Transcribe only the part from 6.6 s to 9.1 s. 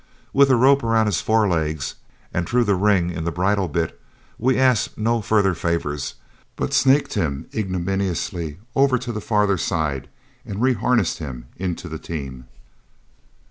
snaked him ignominiously over